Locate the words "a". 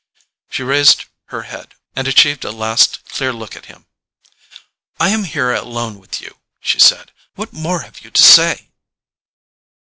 2.43-2.49